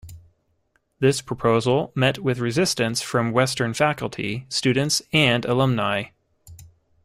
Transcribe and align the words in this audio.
This 0.97 1.21
proposal 1.21 1.91
met 1.93 2.17
with 2.17 2.39
resistance 2.39 3.03
from 3.03 3.31
Western 3.31 3.75
faculty, 3.75 4.47
students 4.49 5.03
and 5.13 5.43
alumnae. 5.45 6.11